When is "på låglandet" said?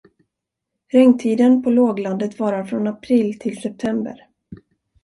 1.63-2.39